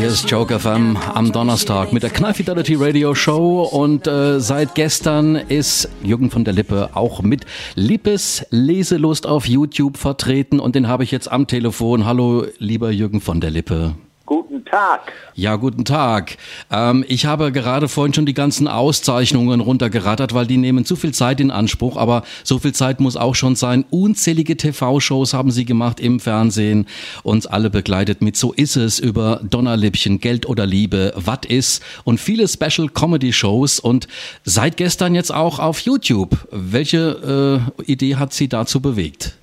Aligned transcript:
Hier 0.00 0.08
ist 0.08 0.30
Joker 0.30 0.58
FM 0.58 0.96
am 0.96 1.30
Donnerstag 1.30 1.92
mit 1.92 2.02
der 2.02 2.08
Knall 2.08 2.32
Fidelity 2.32 2.74
Radio 2.74 3.14
Show 3.14 3.64
und 3.64 4.06
äh, 4.06 4.40
seit 4.40 4.74
gestern 4.74 5.36
ist 5.36 5.90
Jürgen 6.02 6.30
von 6.30 6.42
der 6.42 6.54
Lippe 6.54 6.88
auch 6.94 7.20
mit 7.20 7.44
Lippes 7.74 8.46
Leselust 8.48 9.26
auf 9.26 9.46
YouTube 9.46 9.98
vertreten 9.98 10.58
und 10.58 10.74
den 10.74 10.88
habe 10.88 11.04
ich 11.04 11.10
jetzt 11.10 11.30
am 11.30 11.46
Telefon. 11.46 12.06
Hallo, 12.06 12.46
lieber 12.56 12.90
Jürgen 12.90 13.20
von 13.20 13.42
der 13.42 13.50
Lippe. 13.50 13.94
Guten 14.30 14.64
Tag. 14.64 15.12
Ja, 15.34 15.56
guten 15.56 15.84
Tag. 15.84 16.36
Ähm, 16.70 17.04
ich 17.08 17.26
habe 17.26 17.50
gerade 17.50 17.88
vorhin 17.88 18.14
schon 18.14 18.26
die 18.26 18.32
ganzen 18.32 18.68
Auszeichnungen 18.68 19.58
runtergerattert, 19.58 20.34
weil 20.34 20.46
die 20.46 20.56
nehmen 20.56 20.84
zu 20.84 20.94
viel 20.94 21.12
Zeit 21.12 21.40
in 21.40 21.50
Anspruch. 21.50 21.96
Aber 21.96 22.22
so 22.44 22.60
viel 22.60 22.72
Zeit 22.72 23.00
muss 23.00 23.16
auch 23.16 23.34
schon 23.34 23.56
sein. 23.56 23.84
Unzählige 23.90 24.56
TV-Shows 24.56 25.34
haben 25.34 25.50
Sie 25.50 25.64
gemacht 25.64 25.98
im 25.98 26.20
Fernsehen, 26.20 26.86
uns 27.24 27.48
alle 27.48 27.70
begleitet 27.70 28.22
mit 28.22 28.36
So 28.36 28.52
ist 28.52 28.76
es 28.76 29.00
über 29.00 29.40
Donnerlippchen, 29.42 30.20
Geld 30.20 30.48
oder 30.48 30.64
Liebe, 30.64 31.12
Was 31.16 31.40
ist 31.48 31.82
und 32.04 32.20
viele 32.20 32.46
Special 32.46 32.88
Comedy 32.88 33.32
Shows 33.32 33.80
und 33.80 34.06
seit 34.44 34.76
gestern 34.76 35.16
jetzt 35.16 35.34
auch 35.34 35.58
auf 35.58 35.80
YouTube. 35.80 36.36
Welche 36.52 37.66
äh, 37.80 37.82
Idee 37.90 38.14
hat 38.14 38.32
Sie 38.32 38.48
dazu 38.48 38.80
bewegt? 38.80 39.36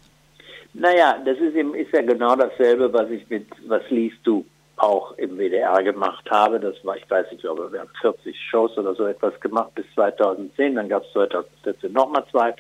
Naja, 0.74 1.18
das 1.26 1.38
ist, 1.40 1.58
eben, 1.58 1.76
ist 1.76 1.92
ja 1.92 2.04
genau 2.04 2.38
dasselbe, 2.38 2.94
was 2.94 3.10
ich 3.10 3.30
mit 3.30 3.48
Was 3.68 3.82
liest 3.90 4.20
du 4.24 4.46
auch 4.78 5.18
im 5.18 5.38
WDR 5.38 5.84
gemacht 5.84 6.30
habe. 6.30 6.60
Das 6.60 6.76
war, 6.84 6.96
ich 6.96 7.10
weiß 7.10 7.26
nicht, 7.26 7.36
ich 7.36 7.42
glaube, 7.42 7.72
wir 7.72 7.80
haben 7.80 7.90
40 8.02 8.36
Shows 8.50 8.78
oder 8.78 8.94
so 8.96 9.06
etwas 9.06 9.40
gemacht 9.40 9.74
bis 9.76 9.86
2010. 9.96 10.76
Dann 10.76 10.90
gab 10.90 11.04
es 11.04 11.12
2014 11.14 11.92
nochmal 11.92 12.24
zwei. 12.32 12.54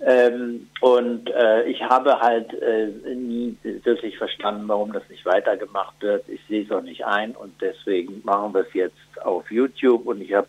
Ähm, 0.00 0.68
und 0.80 1.30
äh, 1.30 1.64
ich 1.64 1.82
habe 1.82 2.20
halt 2.20 2.52
äh, 2.54 2.88
nie 3.14 3.56
wirklich 3.62 4.18
verstanden, 4.18 4.64
warum 4.66 4.92
das 4.92 5.08
nicht 5.08 5.24
weitergemacht 5.24 5.94
wird. 6.00 6.28
Ich 6.28 6.40
sehe 6.48 6.64
es 6.64 6.70
auch 6.70 6.82
nicht 6.82 7.04
ein 7.04 7.32
und 7.32 7.54
deswegen 7.60 8.20
machen 8.24 8.54
wir 8.54 8.62
es 8.62 8.74
jetzt 8.74 9.22
auf 9.22 9.50
YouTube 9.50 10.06
und 10.06 10.20
ich 10.20 10.34
habe, 10.34 10.48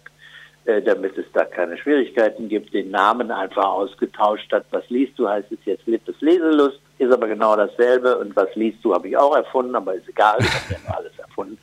äh, 0.66 0.82
damit 0.82 1.18
es 1.18 1.26
da 1.34 1.46
keine 1.46 1.78
Schwierigkeiten 1.78 2.50
gibt, 2.50 2.74
den 2.74 2.92
Namen 2.92 3.32
einfach 3.32 3.66
ausgetauscht. 3.66 4.46
Statt 4.46 4.66
was 4.72 4.90
liest 4.90 5.18
du, 5.18 5.30
heißt 5.30 5.52
es 5.52 5.60
jetzt 5.66 5.86
Lippes 5.88 6.20
Leselust 6.22 6.82
ist 6.98 7.12
aber 7.12 7.28
genau 7.28 7.56
dasselbe. 7.56 8.18
Und 8.18 8.36
was 8.36 8.54
liest 8.56 8.84
du, 8.84 8.94
habe 8.94 9.08
ich 9.08 9.18
auch 9.18 9.36
erfunden, 9.36 9.76
aber 9.76 9.96
ist 9.96 10.08
egal, 10.08 10.38
ich 10.40 10.54
habe 10.54 10.84
ja 10.86 10.96
alles 10.96 11.18
erfunden. 11.20 11.58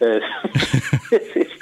Äh, 0.00 0.20
es, 1.10 1.36
ist, 1.36 1.52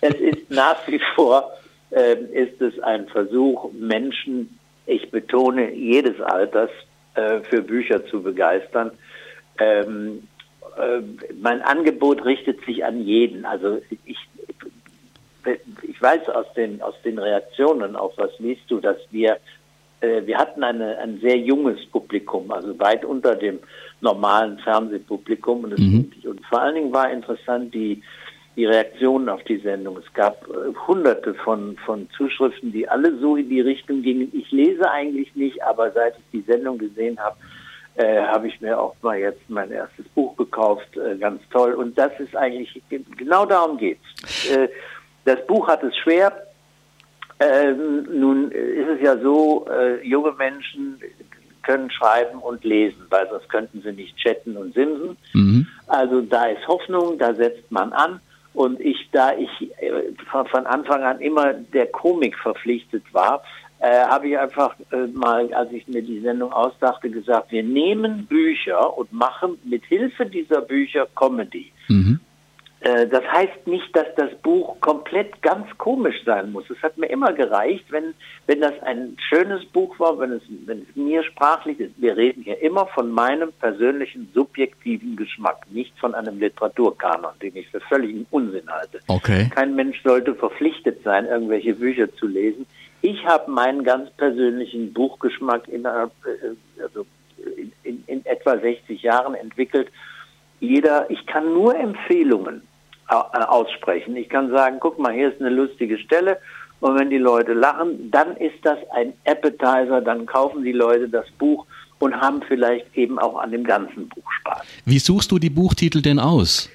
es 0.00 0.14
ist 0.14 0.50
nach 0.50 0.86
wie 0.86 1.00
vor, 1.14 1.52
äh, 1.90 2.16
ist 2.32 2.60
es 2.60 2.78
ein 2.80 3.06
Versuch, 3.08 3.70
Menschen, 3.72 4.58
ich 4.86 5.10
betone 5.10 5.72
jedes 5.72 6.20
Alters, 6.20 6.70
äh, 7.14 7.40
für 7.40 7.62
Bücher 7.62 8.06
zu 8.06 8.22
begeistern. 8.22 8.92
Ähm, 9.58 10.26
äh, 10.78 11.02
mein 11.40 11.60
Angebot 11.60 12.24
richtet 12.24 12.64
sich 12.64 12.84
an 12.84 13.02
jeden. 13.02 13.44
Also 13.44 13.82
ich, 13.90 14.18
ich 15.82 16.02
weiß 16.02 16.28
aus 16.30 16.46
den, 16.54 16.80
aus 16.80 16.94
den 17.04 17.18
Reaktionen 17.18 17.96
auf 17.96 18.14
was 18.16 18.30
liest 18.38 18.62
du, 18.68 18.80
dass 18.80 18.96
wir 19.10 19.38
äh, 20.02 20.26
wir 20.26 20.36
hatten 20.36 20.62
eine, 20.62 20.98
ein 20.98 21.18
sehr 21.20 21.38
junges 21.38 21.84
Publikum, 21.86 22.50
also 22.50 22.78
weit 22.78 23.04
unter 23.04 23.36
dem 23.36 23.60
normalen 24.00 24.58
Fernsehpublikum. 24.58 25.64
Und, 25.64 25.78
mhm. 25.78 26.12
und 26.24 26.44
vor 26.46 26.60
allen 26.60 26.74
Dingen 26.74 26.92
war 26.92 27.10
interessant 27.10 27.72
die, 27.72 28.02
die 28.56 28.66
Reaktionen 28.66 29.28
auf 29.28 29.42
die 29.44 29.58
Sendung. 29.58 29.96
Es 29.96 30.12
gab 30.12 30.46
äh, 30.48 30.74
hunderte 30.86 31.34
von, 31.34 31.76
von 31.86 32.08
Zuschriften, 32.16 32.72
die 32.72 32.88
alle 32.88 33.16
so 33.18 33.36
in 33.36 33.48
die 33.48 33.60
Richtung 33.60 34.02
gingen. 34.02 34.28
Ich 34.32 34.50
lese 34.50 34.90
eigentlich 34.90 35.34
nicht, 35.34 35.62
aber 35.62 35.90
seit 35.92 36.14
ich 36.18 36.40
die 36.40 36.52
Sendung 36.52 36.78
gesehen 36.78 37.18
habe, 37.18 37.36
äh, 37.94 38.22
habe 38.22 38.48
ich 38.48 38.60
mir 38.60 38.78
auch 38.80 38.94
mal 39.02 39.18
jetzt 39.18 39.48
mein 39.48 39.70
erstes 39.70 40.06
Buch 40.08 40.36
gekauft. 40.36 40.96
Äh, 40.96 41.16
ganz 41.16 41.40
toll. 41.50 41.74
Und 41.74 41.96
das 41.96 42.12
ist 42.18 42.34
eigentlich, 42.34 42.82
genau 43.16 43.46
darum 43.46 43.78
geht's. 43.78 44.50
Äh, 44.50 44.68
das 45.24 45.46
Buch 45.46 45.68
hat 45.68 45.84
es 45.84 45.96
schwer, 45.98 46.32
ähm, 47.42 48.06
nun 48.12 48.50
ist 48.50 48.88
es 48.88 49.00
ja 49.00 49.16
so, 49.18 49.66
äh, 49.70 50.06
junge 50.06 50.32
Menschen 50.32 50.98
können 51.62 51.90
schreiben 51.90 52.38
und 52.40 52.64
lesen, 52.64 53.06
weil 53.10 53.28
sonst 53.28 53.48
könnten 53.48 53.82
sie 53.82 53.92
nicht 53.92 54.16
chatten 54.16 54.56
und 54.56 54.74
simsen. 54.74 55.16
Mhm. 55.32 55.66
Also 55.86 56.20
da 56.20 56.46
ist 56.46 56.66
Hoffnung, 56.66 57.18
da 57.18 57.34
setzt 57.34 57.70
man 57.70 57.92
an. 57.92 58.20
Und 58.54 58.80
ich, 58.80 59.08
da 59.12 59.32
ich 59.34 59.48
äh, 59.80 60.12
von 60.30 60.66
Anfang 60.66 61.02
an 61.02 61.20
immer 61.20 61.54
der 61.54 61.86
Komik 61.86 62.36
verpflichtet 62.38 63.02
war, 63.12 63.42
äh, 63.78 64.04
habe 64.06 64.28
ich 64.28 64.38
einfach 64.38 64.74
äh, 64.92 65.06
mal, 65.12 65.52
als 65.54 65.72
ich 65.72 65.88
mir 65.88 66.02
die 66.02 66.20
Sendung 66.20 66.52
ausdachte, 66.52 67.10
gesagt, 67.10 67.50
wir 67.50 67.62
nehmen 67.62 68.26
Bücher 68.26 68.96
und 68.96 69.12
machen 69.12 69.58
mit 69.64 69.84
Hilfe 69.86 70.26
dieser 70.26 70.60
Bücher 70.60 71.08
Comedy. 71.16 71.72
Mhm. 71.88 72.20
Äh, 72.82 73.06
das 73.06 73.22
heißt 73.24 73.66
nicht, 73.66 73.94
dass 73.96 74.06
das 74.16 74.34
Buch 74.42 74.80
komplett 74.80 75.40
ganz 75.40 75.66
komisch 75.78 76.16
sein 76.24 76.50
muss. 76.50 76.68
Es 76.68 76.82
hat 76.82 76.98
mir 76.98 77.06
immer 77.06 77.32
gereicht, 77.32 77.84
wenn, 77.90 78.14
wenn 78.46 78.60
das 78.60 78.72
ein 78.82 79.16
schönes 79.28 79.64
Buch 79.66 79.98
war, 80.00 80.18
wenn 80.18 80.32
es, 80.32 80.42
wenn 80.66 80.82
es 80.82 80.96
mir 80.96 81.22
sprachlich 81.22 81.78
ist. 81.78 81.92
Wir 81.98 82.16
reden 82.16 82.42
hier 82.42 82.60
immer 82.60 82.86
von 82.86 83.12
meinem 83.12 83.52
persönlichen 83.52 84.28
subjektiven 84.34 85.14
Geschmack, 85.14 85.64
nicht 85.70 85.96
von 86.00 86.14
einem 86.16 86.40
Literaturkanon, 86.40 87.32
den 87.40 87.56
ich 87.56 87.68
für 87.68 87.80
völligen 87.80 88.26
Unsinn 88.30 88.68
halte. 88.68 88.98
Okay. 89.06 89.48
Kein 89.54 89.76
Mensch 89.76 90.02
sollte 90.02 90.34
verpflichtet 90.34 91.04
sein, 91.04 91.26
irgendwelche 91.26 91.74
Bücher 91.74 92.12
zu 92.16 92.26
lesen. 92.26 92.66
Ich 93.00 93.24
habe 93.24 93.48
meinen 93.48 93.84
ganz 93.84 94.10
persönlichen 94.10 94.92
Buchgeschmack 94.92 95.68
innerhalb, 95.68 96.10
äh, 96.24 96.82
also 96.82 97.06
in, 97.84 98.02
in, 98.08 98.26
etwa 98.26 98.58
60 98.58 99.02
Jahren 99.02 99.34
entwickelt. 99.36 99.88
Jeder, 100.58 101.08
ich 101.10 101.26
kann 101.26 101.52
nur 101.52 101.76
Empfehlungen 101.76 102.62
äh, 102.62 102.71
aussprechen. 103.12 104.16
Ich 104.16 104.28
kann 104.28 104.50
sagen, 104.50 104.78
guck 104.80 104.98
mal, 104.98 105.12
hier 105.12 105.32
ist 105.32 105.40
eine 105.40 105.50
lustige 105.50 105.98
Stelle 105.98 106.38
und 106.80 106.98
wenn 106.98 107.10
die 107.10 107.18
Leute 107.18 107.52
lachen, 107.52 108.10
dann 108.10 108.36
ist 108.36 108.58
das 108.62 108.78
ein 108.90 109.12
Appetizer, 109.24 110.00
dann 110.00 110.26
kaufen 110.26 110.64
die 110.64 110.72
Leute 110.72 111.08
das 111.08 111.30
Buch 111.38 111.64
und 112.00 112.20
haben 112.20 112.42
vielleicht 112.48 112.86
eben 112.96 113.18
auch 113.18 113.38
an 113.38 113.52
dem 113.52 113.62
ganzen 113.62 114.08
Buch 114.08 114.32
Spaß. 114.40 114.62
Wie 114.84 114.98
suchst 114.98 115.30
du 115.30 115.38
die 115.38 115.50
Buchtitel 115.50 116.02
denn 116.02 116.18
aus? 116.18 116.68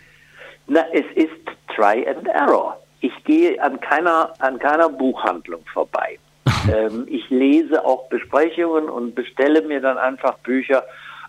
Na, 0.68 0.82
es 0.94 1.06
ist 1.16 1.32
Try 1.76 2.08
and 2.08 2.28
Error. 2.28 2.82
Ich 3.02 3.12
gehe 3.26 3.62
an 3.62 3.80
keiner, 3.82 4.34
an 4.40 4.58
keiner 4.60 4.90
Buchhandlung 4.90 5.62
vorbei. 5.74 6.18
ähm, 6.74 7.06
ich 7.10 7.30
lese 7.30 7.86
auch 7.86 8.08
Besprechungen 8.08 8.90
und 8.90 9.14
bestelle 9.14 9.62
mir 9.62 9.82
dann 9.82 9.98
einfach 9.98 10.38
Bücher, 10.40 10.84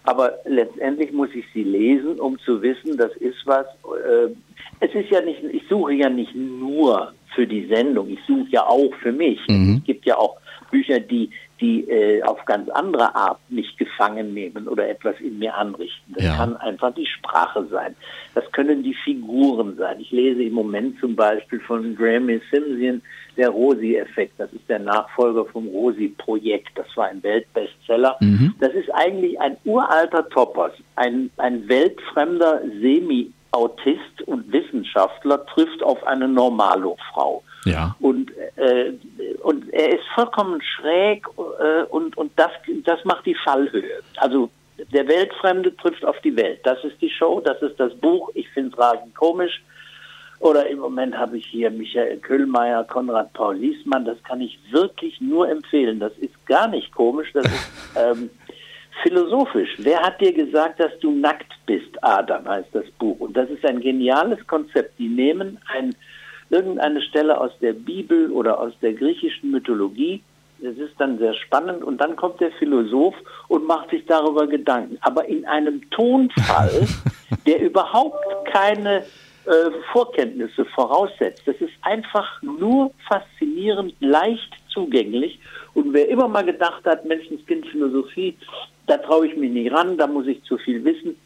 aber 0.08 0.38
letztendlich 0.46 1.12
muss 1.12 1.28
ich 1.34 1.44
sie 1.52 1.64
lesen, 1.64 2.18
um 2.18 2.38
zu 2.38 2.62
wissen, 2.62 2.96
das 2.96 3.12
ist 3.16 3.36
was, 3.44 3.66
äh, 3.66 4.28
es 4.80 4.94
ist 4.94 5.10
ja 5.10 5.20
nicht, 5.20 5.42
ich 5.44 5.62
suche 5.68 5.92
ja 5.92 6.08
nicht 6.08 6.34
nur 6.34 7.12
für 7.34 7.46
die 7.46 7.66
Sendung, 7.66 8.08
ich 8.08 8.20
suche 8.26 8.48
ja 8.48 8.66
auch 8.66 8.90
für 9.02 9.12
mich. 9.12 9.38
Mhm. 9.48 9.76
Es 9.78 9.84
gibt 9.84 10.06
ja 10.06 10.16
auch 10.16 10.38
Bücher, 10.70 10.98
die, 10.98 11.28
die 11.60 11.84
äh, 11.90 12.22
auf 12.22 12.42
ganz 12.46 12.70
andere 12.70 13.14
Art 13.14 13.38
mich 13.50 13.76
gefangen 13.76 14.32
nehmen 14.32 14.66
oder 14.66 14.88
etwas 14.88 15.20
in 15.20 15.38
mir 15.38 15.54
anrichten. 15.54 16.14
Das 16.14 16.24
ja. 16.24 16.36
kann 16.36 16.56
einfach 16.56 16.94
die 16.94 17.06
Sprache 17.06 17.66
sein. 17.70 17.94
Das 18.34 18.50
können 18.52 18.82
die 18.82 18.94
Figuren 19.04 19.76
sein. 19.76 20.00
Ich 20.00 20.10
lese 20.10 20.42
im 20.42 20.54
Moment 20.54 20.98
zum 21.00 21.16
Beispiel 21.16 21.60
von 21.60 21.94
Grammy 21.94 22.40
Simpson 22.50 23.02
der 23.38 23.48
Rosi-Effekt. 23.50 24.34
Das 24.38 24.52
ist 24.52 24.68
der 24.68 24.80
Nachfolger 24.80 25.46
vom 25.46 25.68
Rosi-Projekt. 25.68 26.70
Das 26.74 26.86
war 26.96 27.06
ein 27.06 27.22
Weltbestseller. 27.22 28.16
Mhm. 28.20 28.54
Das 28.60 28.74
ist 28.74 28.90
eigentlich 28.92 29.40
ein 29.40 29.56
uralter 29.64 30.28
Topos, 30.28 30.72
ein, 30.96 31.30
ein 31.38 31.68
weltfremder 31.68 32.60
Semi- 32.80 33.32
Autist 33.50 34.22
und 34.26 34.52
Wissenschaftler 34.52 35.44
trifft 35.46 35.82
auf 35.82 36.06
eine 36.06 36.28
Normalo-Frau. 36.28 37.42
Ja. 37.64 37.96
Und, 37.98 38.30
äh, 38.56 38.92
und 39.42 39.72
er 39.72 39.88
ist 39.94 40.04
vollkommen 40.14 40.60
schräg 40.60 41.26
äh, 41.58 41.84
und, 41.84 42.16
und 42.16 42.30
das, 42.36 42.50
das 42.84 43.02
macht 43.04 43.24
die 43.26 43.34
Fallhöhe. 43.34 44.02
Also 44.18 44.50
der 44.92 45.08
Weltfremde 45.08 45.74
trifft 45.76 46.04
auf 46.04 46.20
die 46.20 46.36
Welt. 46.36 46.60
Das 46.64 46.82
ist 46.84 47.00
die 47.00 47.10
Show, 47.10 47.40
das 47.40 47.60
ist 47.62 47.80
das 47.80 47.94
Buch. 47.94 48.30
Ich 48.34 48.48
finde 48.50 48.70
es 48.72 48.78
rasend 48.78 49.14
komisch. 49.14 49.62
Oder 50.40 50.68
im 50.68 50.78
Moment 50.78 51.16
habe 51.16 51.38
ich 51.38 51.46
hier 51.46 51.70
Michael 51.70 52.18
Köhlmeier, 52.18 52.84
Konrad 52.84 53.32
Paul 53.32 53.56
Liesmann. 53.56 54.04
Das 54.04 54.22
kann 54.22 54.40
ich 54.40 54.58
wirklich 54.70 55.20
nur 55.20 55.48
empfehlen. 55.48 55.98
Das 55.98 56.12
ist 56.18 56.46
gar 56.46 56.68
nicht 56.68 56.94
komisch. 56.94 57.30
Das 57.32 57.44
ist 57.46 57.70
ähm, 57.96 58.30
philosophisch. 59.02 59.70
Wer 59.78 60.00
hat 60.00 60.20
dir 60.20 60.32
gesagt, 60.32 60.78
dass 60.78 60.96
du 61.00 61.10
nackt 61.10 61.52
bist? 61.66 62.02
Adam 62.02 62.48
heißt 62.48 62.68
das 62.72 62.88
Buch. 62.98 63.18
Und 63.18 63.36
das 63.36 63.50
ist 63.50 63.64
ein 63.64 63.80
geniales 63.80 64.44
Konzept. 64.46 64.98
Die 64.98 65.08
nehmen 65.08 65.58
ein, 65.74 65.94
irgendeine 66.50 67.02
Stelle 67.02 67.40
aus 67.40 67.52
der 67.60 67.72
Bibel 67.72 68.30
oder 68.30 68.60
aus 68.60 68.72
der 68.80 68.92
griechischen 68.92 69.50
Mythologie. 69.50 70.22
Das 70.60 70.76
ist 70.76 70.94
dann 70.98 71.18
sehr 71.18 71.34
spannend. 71.34 71.82
Und 71.82 72.00
dann 72.00 72.14
kommt 72.14 72.40
der 72.40 72.52
Philosoph 72.52 73.16
und 73.48 73.66
macht 73.66 73.90
sich 73.90 74.06
darüber 74.06 74.46
Gedanken. 74.46 74.98
Aber 75.00 75.24
in 75.26 75.44
einem 75.46 75.88
Tonfall, 75.90 76.86
der 77.46 77.60
überhaupt 77.60 78.24
keine 78.52 79.04
äh, 79.48 79.70
Vorkenntnisse 79.92 80.64
voraussetzt. 80.66 81.42
Das 81.46 81.56
ist 81.56 81.72
einfach 81.82 82.42
nur 82.42 82.92
faszinierend, 83.08 83.94
leicht 84.00 84.52
zugänglich. 84.68 85.38
Und 85.74 85.92
wer 85.92 86.08
immer 86.08 86.28
mal 86.28 86.44
gedacht 86.44 86.84
hat, 86.84 87.04
Menschenskind 87.04 87.66
Philosophie, 87.66 88.36
da 88.86 88.96
traue 88.98 89.26
ich 89.26 89.36
mich 89.36 89.50
nicht 89.50 89.72
ran, 89.72 89.96
da 89.96 90.06
muss 90.06 90.26
ich 90.26 90.42
zu 90.44 90.58
viel 90.58 90.84
wissen. 90.84 91.16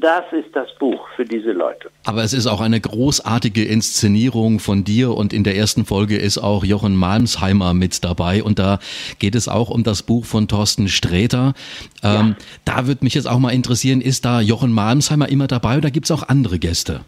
das 0.00 0.24
ist 0.32 0.54
das 0.54 0.68
Buch 0.78 1.06
für 1.16 1.24
diese 1.24 1.52
Leute. 1.52 1.90
Aber 2.04 2.22
es 2.22 2.32
ist 2.32 2.46
auch 2.46 2.60
eine 2.60 2.80
großartige 2.80 3.64
Inszenierung 3.64 4.60
von 4.60 4.84
dir 4.84 5.12
und 5.14 5.32
in 5.32 5.42
der 5.42 5.56
ersten 5.56 5.84
Folge 5.84 6.16
ist 6.16 6.38
auch 6.38 6.64
Jochen 6.64 6.94
Malmsheimer 6.96 7.74
mit 7.74 8.04
dabei 8.04 8.42
und 8.42 8.58
da 8.58 8.78
geht 9.18 9.34
es 9.34 9.48
auch 9.48 9.70
um 9.70 9.82
das 9.82 10.02
Buch 10.02 10.24
von 10.24 10.48
Thorsten 10.48 10.88
Sträter. 10.88 11.54
Ähm, 12.02 12.36
ja. 12.38 12.44
Da 12.64 12.86
würde 12.86 13.04
mich 13.04 13.14
jetzt 13.14 13.28
auch 13.28 13.38
mal 13.38 13.50
interessieren, 13.50 14.00
ist 14.00 14.24
da 14.24 14.40
Jochen 14.40 14.72
Malmsheimer 14.72 15.28
immer 15.28 15.46
dabei 15.46 15.78
oder 15.78 15.90
gibt 15.90 16.06
es 16.06 16.10
auch 16.10 16.22
andere 16.22 16.58
Gäste? 16.58 17.00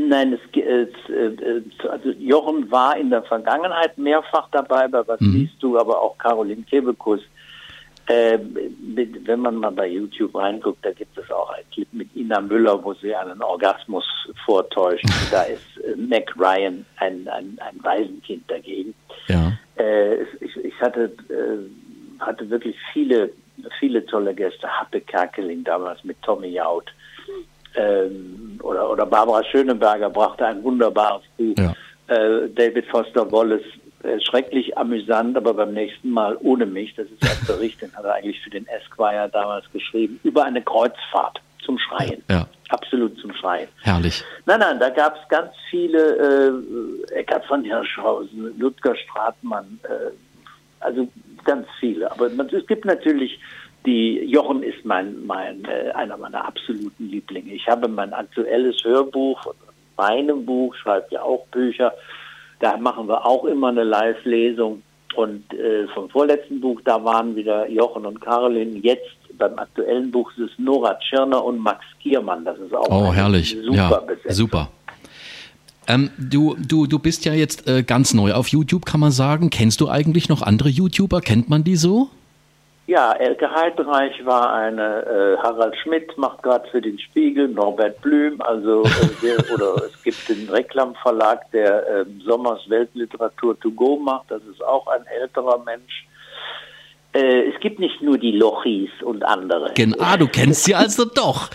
Nein, 0.00 0.32
es, 0.32 0.40
es, 0.54 1.10
äh, 1.10 1.62
also 1.88 2.10
Jochen 2.10 2.70
war 2.70 2.96
in 2.96 3.10
der 3.10 3.22
Vergangenheit 3.24 3.98
mehrfach 3.98 4.48
dabei, 4.52 4.88
bei 4.88 5.06
Was 5.06 5.20
mhm. 5.20 5.32
siehst 5.32 5.60
du, 5.60 5.78
aber 5.78 6.00
auch 6.00 6.16
Caroline 6.16 6.62
Kebekus 6.62 7.20
äh, 8.08 8.38
wenn 9.24 9.40
man 9.40 9.56
mal 9.56 9.70
bei 9.70 9.86
YouTube 9.86 10.34
reinguckt, 10.34 10.84
da 10.84 10.92
gibt 10.92 11.16
es 11.18 11.30
auch 11.30 11.50
einen 11.50 11.68
Clip 11.70 11.88
mit 11.92 12.08
Ina 12.16 12.40
Müller, 12.40 12.82
wo 12.82 12.94
sie 12.94 13.14
einen 13.14 13.42
Orgasmus 13.42 14.04
vortäuscht. 14.44 15.04
da 15.30 15.42
ist 15.42 15.76
äh, 15.84 15.94
Mac 15.96 16.34
Ryan 16.36 16.84
ein, 16.96 17.28
ein, 17.28 17.58
ein 17.60 17.82
Waisenkind 17.82 18.50
dagegen. 18.50 18.94
Ja. 19.28 19.52
Äh, 19.78 20.22
ich, 20.40 20.56
ich, 20.56 20.80
hatte, 20.80 21.12
äh, 21.28 22.22
hatte 22.22 22.48
wirklich 22.48 22.76
viele, 22.92 23.30
viele 23.78 24.04
tolle 24.06 24.34
Gäste. 24.34 24.68
Happe 24.68 25.02
Kerkeling 25.02 25.64
damals 25.64 26.02
mit 26.02 26.20
Tommy 26.22 26.48
Jaud. 26.48 26.90
Ähm, 27.74 28.58
oder, 28.62 28.90
oder 28.90 29.06
Barbara 29.06 29.44
Schöneberger 29.44 30.10
brachte 30.10 30.46
ein 30.46 30.62
wunderbares 30.62 31.22
Buch. 31.36 31.54
Ja. 31.58 31.74
Äh, 32.08 32.48
David 32.50 32.86
Foster 32.86 33.30
Wallace 33.30 33.62
äh, 34.02 34.20
schrecklich 34.20 34.76
amüsant, 34.78 35.36
aber 35.36 35.54
beim 35.54 35.72
nächsten 35.72 36.10
Mal 36.10 36.36
ohne 36.40 36.66
mich. 36.66 36.94
Das 36.94 37.06
ist 37.06 37.22
ein 37.22 37.46
Bericht, 37.46 37.82
den 37.82 37.94
hat 37.94 38.04
er 38.04 38.14
eigentlich 38.14 38.40
für 38.40 38.50
den 38.50 38.66
Esquire 38.68 39.28
damals 39.32 39.70
geschrieben, 39.72 40.20
über 40.22 40.44
eine 40.44 40.62
Kreuzfahrt 40.62 41.40
zum 41.64 41.78
Schreien. 41.78 42.22
Ja. 42.30 42.46
Absolut 42.70 43.18
zum 43.18 43.32
Schreien. 43.34 43.68
Herrlich. 43.82 44.22
Nein, 44.46 44.60
nein, 44.60 44.78
da 44.78 44.90
gab 44.90 45.16
es 45.16 45.28
ganz 45.28 45.52
viele, 45.70 46.52
äh, 47.10 47.14
Eckart 47.14 47.44
von 47.46 47.64
Hirschhausen, 47.64 48.58
Ludger 48.58 48.94
Stratmann, 48.94 49.80
äh, 49.84 50.12
also 50.80 51.08
ganz 51.44 51.66
viele. 51.80 52.10
Aber 52.10 52.26
es 52.26 52.66
gibt 52.66 52.84
natürlich 52.84 53.40
die, 53.88 54.22
Jochen 54.26 54.62
ist 54.62 54.84
mein, 54.84 55.24
mein, 55.24 55.64
äh, 55.64 55.90
einer 55.92 56.18
meiner 56.18 56.44
absoluten 56.44 57.08
Lieblinge. 57.08 57.52
Ich 57.54 57.66
habe 57.66 57.88
mein 57.88 58.12
aktuelles 58.12 58.76
Hörbuch, 58.84 59.54
meinem 59.96 60.44
Buch, 60.44 60.74
schreibe 60.74 61.06
ja 61.10 61.22
auch 61.22 61.46
Bücher, 61.46 61.94
da 62.60 62.76
machen 62.76 63.08
wir 63.08 63.24
auch 63.24 63.44
immer 63.44 63.68
eine 63.68 63.84
Live-Lesung. 63.84 64.82
Und 65.14 65.54
äh, 65.54 65.88
vom 65.94 66.10
vorletzten 66.10 66.60
Buch, 66.60 66.80
da 66.84 67.02
waren 67.02 67.34
wieder 67.34 67.68
Jochen 67.70 68.04
und 68.04 68.20
Caroline. 68.20 68.78
Jetzt 68.78 69.08
beim 69.38 69.58
aktuellen 69.58 70.10
Buch 70.10 70.30
ist 70.36 70.50
es 70.50 70.58
Nora 70.58 70.98
Tschirner 70.98 71.42
und 71.42 71.58
Max 71.58 71.82
Giermann. 72.02 72.44
Das 72.44 72.58
ist 72.58 72.74
auch 72.74 72.90
oh, 72.90 73.12
herrlich. 73.12 73.56
super 73.64 73.74
ja, 73.74 74.00
Besetzung. 74.00 74.32
Super. 74.32 74.68
Ähm, 75.86 76.10
du, 76.18 76.56
du, 76.56 76.86
du 76.86 76.98
bist 76.98 77.24
ja 77.24 77.32
jetzt 77.32 77.66
äh, 77.66 77.82
ganz 77.82 78.12
neu 78.12 78.34
auf 78.34 78.48
YouTube, 78.48 78.84
kann 78.84 79.00
man 79.00 79.12
sagen. 79.12 79.48
Kennst 79.48 79.80
du 79.80 79.88
eigentlich 79.88 80.28
noch 80.28 80.42
andere 80.42 80.68
YouTuber? 80.68 81.22
Kennt 81.22 81.48
man 81.48 81.64
die 81.64 81.76
so? 81.76 82.10
Ja, 82.88 83.12
Elke 83.12 83.54
Heidreich 83.54 84.24
war 84.24 84.50
eine, 84.54 85.04
äh, 85.04 85.36
Harald 85.42 85.76
Schmidt 85.76 86.16
macht 86.16 86.42
gerade 86.42 86.66
für 86.70 86.80
den 86.80 86.98
Spiegel, 86.98 87.46
Norbert 87.46 88.00
Blüm, 88.00 88.40
also 88.40 88.82
äh, 88.82 88.88
der, 89.22 89.50
oder 89.54 89.74
es 89.84 90.02
gibt 90.02 90.26
den 90.26 90.48
Reklamverlag, 90.48 91.50
der 91.50 91.86
äh, 91.86 92.04
Sommers 92.24 92.60
Weltliteratur 92.70 93.60
to 93.60 93.70
go 93.72 93.98
macht, 93.98 94.30
das 94.30 94.40
ist 94.50 94.64
auch 94.64 94.86
ein 94.86 95.04
älterer 95.20 95.62
Mensch. 95.66 96.06
Äh, 97.12 97.50
es 97.50 97.60
gibt 97.60 97.78
nicht 97.78 98.00
nur 98.00 98.16
die 98.16 98.32
Lochis 98.32 98.88
und 99.02 99.22
andere. 99.22 99.74
Genau, 99.74 99.98
ah, 100.00 100.16
du 100.16 100.26
kennst 100.26 100.64
sie 100.64 100.74
also 100.74 101.04
doch. 101.04 101.50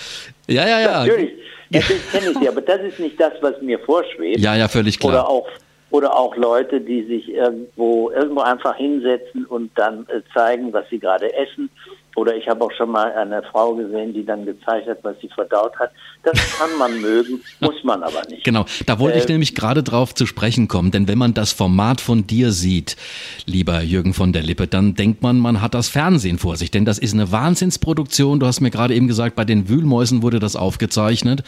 Ja, 0.48 0.68
ja, 0.68 0.82
ja. 0.82 1.00
Natürlich, 1.04 1.32
natürlich 1.72 2.12
kenne 2.12 2.30
ich 2.30 2.38
sie, 2.38 2.48
aber 2.48 2.62
das 2.62 2.82
ist 2.82 3.00
nicht 3.00 3.20
das, 3.20 3.34
was 3.42 3.60
mir 3.60 3.80
vorschwebt. 3.80 4.38
Ja, 4.38 4.56
ja, 4.56 4.68
völlig 4.68 5.00
klar. 5.00 5.14
Oder 5.14 5.30
auch 5.30 5.48
oder 5.94 6.18
auch 6.18 6.36
Leute, 6.36 6.82
die 6.82 7.04
sich 7.04 7.30
irgendwo 7.30 8.10
irgendwo 8.10 8.42
einfach 8.42 8.76
hinsetzen 8.76 9.46
und 9.46 9.70
dann 9.78 10.08
äh, 10.08 10.22
zeigen, 10.34 10.74
was 10.74 10.90
sie 10.90 10.98
gerade 10.98 11.32
essen. 11.36 11.70
Oder 12.16 12.36
ich 12.36 12.48
habe 12.48 12.64
auch 12.64 12.72
schon 12.72 12.92
mal 12.92 13.12
eine 13.14 13.42
Frau 13.44 13.74
gesehen, 13.74 14.14
die 14.14 14.26
dann 14.26 14.46
gezeigt 14.46 14.88
hat, 14.88 15.00
was 15.04 15.16
sie 15.22 15.30
verdaut 15.30 15.78
hat. 15.80 15.92
Das 16.24 16.38
kann 16.58 16.70
man 16.78 17.02
mögen, 17.02 17.42
muss 17.60 17.84
man 17.84 18.04
aber 18.04 18.22
nicht. 18.30 18.44
Genau, 18.44 18.66
da 18.86 19.00
wollte 19.00 19.18
äh, 19.18 19.22
ich 19.22 19.28
nämlich 19.28 19.56
gerade 19.56 19.84
drauf 19.84 20.14
zu 20.14 20.26
sprechen 20.26 20.68
kommen, 20.68 20.92
denn 20.92 21.08
wenn 21.08 21.18
man 21.18 21.34
das 21.34 21.52
Format 21.52 22.02
von 22.02 22.28
dir 22.28 22.52
sieht, 22.52 22.96
lieber 23.46 23.82
Jürgen 23.82 24.14
von 24.14 24.34
der 24.34 24.44
Lippe, 24.44 24.68
dann 24.68 24.96
denkt 24.96 25.22
man, 25.22 25.40
man 25.40 25.62
hat 25.62 25.74
das 25.74 25.90
Fernsehen 25.90 26.38
vor 26.38 26.56
sich, 26.56 26.72
denn 26.72 26.86
das 26.86 27.00
ist 27.00 27.14
eine 27.14 27.32
Wahnsinnsproduktion. 27.32 28.40
Du 28.40 28.46
hast 28.46 28.62
mir 28.62 28.72
gerade 28.72 28.94
eben 28.94 29.08
gesagt, 29.08 29.36
bei 29.36 29.46
den 29.46 29.70
Wühlmäusen 29.70 30.22
wurde 30.22 30.40
das 30.40 30.56
aufgezeichnet. 30.56 31.44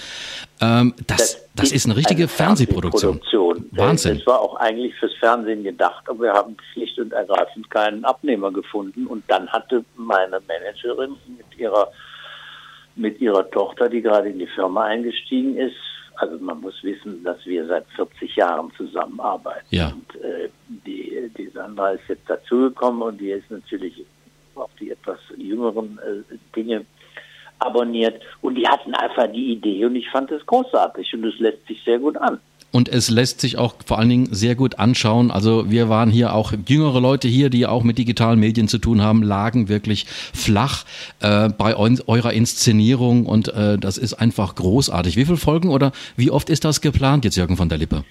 Ähm, 0.62 0.94
das, 1.08 1.18
das, 1.18 1.46
das 1.56 1.72
ist 1.72 1.86
eine 1.86 1.96
richtige 1.96 2.24
eine 2.24 2.28
Fernsehproduktion. 2.28 3.20
Fernsehproduktion. 3.20 3.46
Wahnsinn. 3.72 4.18
Es 4.18 4.28
war 4.28 4.40
auch 4.40 4.56
eigentlich 4.56 4.96
fürs 4.96 5.14
Fernsehen 5.20 5.64
gedacht, 5.64 6.04
aber 6.08 6.24
wir 6.24 6.34
haben 6.34 6.56
schlicht 6.74 6.98
und 7.00 7.12
ergreifend 7.12 7.70
keinen 7.70 8.06
Abnehmer 8.06 8.52
gefunden. 8.52 9.08
Und 9.08 9.24
dann 9.28 9.48
hatte 9.50 9.84
meine 9.96 10.40
Managerin 10.60 11.16
mit 11.38 11.58
ihrer, 11.58 11.92
mit 12.96 13.20
ihrer 13.20 13.50
Tochter, 13.50 13.90
die 13.90 14.02
gerade 14.02 14.30
in 14.30 14.40
die 14.40 14.48
Firma 14.48 14.84
eingestiegen 14.86 15.58
ist, 15.58 15.76
also 16.18 16.38
man 16.40 16.62
muss 16.62 16.82
wissen, 16.84 17.24
dass 17.24 17.46
wir 17.46 17.68
seit 17.68 17.86
40 17.96 18.36
Jahren 18.36 18.72
zusammenarbeiten. 18.78 19.68
Ja. 19.70 19.88
Und 19.88 20.22
äh, 20.22 20.50
die, 20.68 21.30
die 21.38 21.50
Sandra 21.50 21.92
ist 21.92 22.08
jetzt 22.08 22.30
dazugekommen 22.30 23.02
und 23.02 23.20
die 23.20 23.32
ist 23.32 23.50
natürlich 23.52 24.06
auf 24.56 24.72
die 24.80 24.92
etwas 24.92 25.20
jüngeren 25.38 26.00
äh, 26.00 26.36
Dinge 26.56 26.86
abonniert 27.60 28.22
und 28.42 28.56
die 28.56 28.68
hatten 28.68 28.94
einfach 28.96 29.28
die 29.32 29.54
Idee 29.54 29.86
und 29.86 29.96
ich 29.96 30.10
fand 30.10 30.32
es 30.32 30.46
großartig 30.46 31.14
und 31.14 31.26
es 31.26 31.40
lässt 31.40 31.66
sich 31.68 31.82
sehr 31.84 32.00
gut 32.00 32.18
an. 32.18 32.40
Und 32.76 32.90
es 32.90 33.10
lässt 33.10 33.40
sich 33.40 33.58
auch 33.58 33.76
vor 33.86 34.00
allen 34.00 34.10
Dingen 34.10 34.28
sehr 34.34 34.54
gut 34.56 34.80
anschauen. 34.80 35.32
Also 35.32 35.72
wir 35.72 35.88
waren 35.88 36.10
hier 36.10 36.34
auch 36.34 36.52
jüngere 36.68 37.00
Leute 37.00 37.30
hier, 37.30 37.50
die 37.50 37.66
auch 37.66 37.84
mit 37.84 37.98
digitalen 37.98 38.38
Medien 38.38 38.68
zu 38.68 38.80
tun 38.80 39.02
haben, 39.02 39.24
lagen 39.24 39.70
wirklich 39.70 40.08
flach 40.08 40.84
äh, 41.22 41.48
bei 41.58 41.74
eurer 41.78 42.34
Inszenierung 42.34 43.28
und 43.28 43.48
äh, 43.48 43.78
das 43.78 43.98
ist 43.98 44.16
einfach 44.16 44.56
großartig. 44.56 45.16
Wie 45.16 45.24
viele 45.24 45.38
Folgen 45.38 45.70
oder 45.70 45.94
wie 46.18 46.32
oft 46.32 46.50
ist 46.50 46.66
das 46.66 46.82
geplant 46.82 47.24
jetzt, 47.24 47.38
Jürgen 47.38 47.56
von 47.56 47.70
der 47.70 47.78
Lippe? 47.78 48.04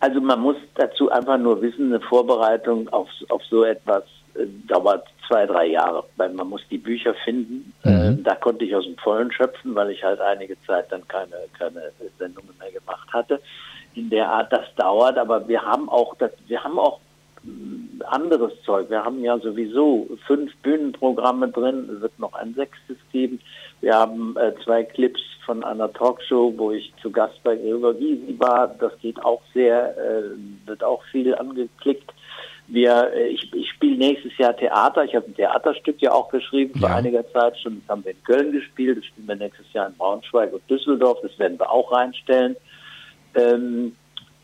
Also 0.00 0.20
man 0.20 0.40
muss 0.40 0.56
dazu 0.74 1.08
einfach 1.12 1.38
nur 1.38 1.62
wissen, 1.62 1.94
eine 1.94 2.00
Vorbereitung 2.00 2.88
auf, 2.88 3.08
auf 3.28 3.42
so 3.48 3.62
etwas 3.62 4.02
äh, 4.34 4.46
dauert 4.66 5.04
zwei, 5.28 5.46
drei 5.46 5.66
Jahre, 5.66 6.02
weil 6.16 6.30
man 6.30 6.48
muss 6.48 6.62
die 6.72 6.78
Bücher 6.78 7.14
finden. 7.24 7.72
Mhm. 7.84 7.90
Äh, 7.92 8.22
da 8.24 8.34
konnte 8.34 8.64
ich 8.64 8.74
aus 8.74 8.84
dem 8.84 8.96
Vollen 8.96 9.30
schöpfen, 9.30 9.76
weil 9.76 9.90
ich 9.90 10.02
halt 10.02 10.20
einige 10.20 10.56
Zeit 10.66 10.90
dann 10.90 11.06
keine, 11.06 11.36
keine 11.56 11.92
Sendungen 12.18 12.50
mehr 12.58 12.72
gemacht 12.72 13.12
hatte. 13.12 13.40
In 13.96 14.10
der 14.10 14.30
Art, 14.30 14.52
das 14.52 14.66
dauert, 14.76 15.18
aber 15.18 15.48
wir 15.48 15.62
haben 15.62 15.88
auch, 15.88 16.14
das, 16.16 16.30
wir 16.46 16.62
haben 16.62 16.78
auch 16.78 17.00
mm, 17.42 18.02
anderes 18.06 18.52
Zeug. 18.64 18.90
Wir 18.90 19.04
haben 19.04 19.24
ja 19.24 19.38
sowieso 19.38 20.06
fünf 20.26 20.54
Bühnenprogramme 20.58 21.48
drin, 21.48 21.90
es 21.92 22.02
wird 22.02 22.18
noch 22.18 22.34
ein 22.34 22.54
sechstes 22.54 22.98
geben. 23.10 23.40
Wir 23.80 23.94
haben 23.94 24.36
äh, 24.36 24.52
zwei 24.64 24.84
Clips 24.84 25.20
von 25.44 25.64
einer 25.64 25.92
Talkshow, 25.92 26.52
wo 26.56 26.72
ich 26.72 26.92
zu 27.02 27.10
Gast 27.10 27.42
bei 27.42 27.56
Gregor 27.56 27.94
Gysi 27.94 28.36
war. 28.38 28.68
Das 28.68 28.92
geht 29.00 29.22
auch 29.24 29.42
sehr, 29.54 29.96
äh, 29.96 30.22
wird 30.66 30.84
auch 30.84 31.02
viel 31.10 31.34
angeklickt. 31.34 32.12
Wir, 32.68 33.12
äh, 33.14 33.28
ich, 33.28 33.52
ich 33.54 33.68
spiele 33.70 33.96
nächstes 33.96 34.36
Jahr 34.38 34.56
Theater. 34.56 35.04
Ich 35.04 35.14
habe 35.14 35.26
ein 35.26 35.34
Theaterstück 35.34 36.00
ja 36.00 36.12
auch 36.12 36.28
geschrieben 36.30 36.78
vor 36.78 36.90
einiger 36.90 37.26
Zeit 37.32 37.58
schon. 37.58 37.80
Das 37.80 37.88
haben 37.88 38.04
wir 38.04 38.12
in 38.12 38.24
Köln 38.24 38.52
gespielt. 38.52 38.98
Das 38.98 39.04
spielen 39.06 39.28
wir 39.28 39.36
nächstes 39.36 39.72
Jahr 39.72 39.86
in 39.86 39.94
Braunschweig 39.94 40.52
und 40.52 40.68
Düsseldorf. 40.68 41.18
Das 41.22 41.38
werden 41.38 41.58
wir 41.58 41.70
auch 41.70 41.92
reinstellen. 41.92 42.56
Ähm, 43.36 43.92